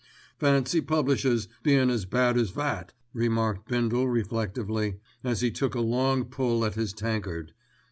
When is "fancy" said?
0.39-0.81